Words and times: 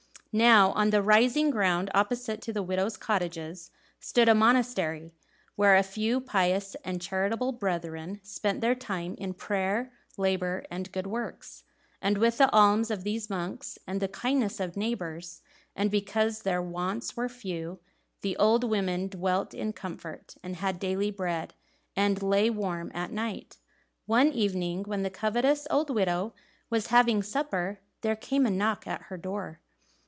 Now, 0.33 0.71
on 0.71 0.91
the 0.91 1.01
rising 1.01 1.49
ground 1.49 1.91
opposite 1.93 2.41
to 2.43 2.53
the 2.53 2.63
widows' 2.63 2.95
cottages, 2.95 3.69
stood 3.99 4.29
a 4.29 4.33
monastery 4.33 5.13
where 5.57 5.75
a 5.75 5.83
few 5.83 6.21
pious 6.21 6.73
and 6.85 7.01
charitable 7.01 7.51
brethren 7.51 8.21
spent 8.23 8.61
their 8.61 8.73
time 8.73 9.15
in 9.17 9.33
prayer, 9.33 9.91
labour, 10.15 10.63
and 10.71 10.89
good 10.93 11.05
works. 11.05 11.65
And 12.01 12.17
with 12.17 12.37
the 12.37 12.49
alms 12.53 12.89
of 12.89 13.03
these 13.03 13.29
monks, 13.29 13.77
and 13.85 13.99
the 13.99 14.07
kindness 14.07 14.61
of 14.61 14.77
neighbours, 14.77 15.41
and 15.75 15.91
because 15.91 16.43
their 16.43 16.61
wants 16.61 17.17
were 17.17 17.27
few, 17.27 17.81
the 18.21 18.37
old 18.37 18.63
women 18.63 19.09
dwelt 19.09 19.53
in 19.53 19.73
comfort, 19.73 20.37
and 20.41 20.55
had 20.55 20.79
daily 20.79 21.11
bread, 21.11 21.53
and 21.93 22.23
lay 22.23 22.49
warm 22.49 22.89
at 22.95 23.11
night. 23.11 23.57
One 24.05 24.29
evening, 24.31 24.83
when 24.83 25.03
the 25.03 25.09
covetous 25.09 25.67
old 25.69 25.89
widow 25.89 26.33
was 26.69 26.87
having 26.87 27.21
supper, 27.21 27.81
there 27.99 28.15
came 28.15 28.45
a 28.45 28.49
knock 28.49 28.87
at 28.87 29.01
her 29.07 29.17
door. 29.17 29.59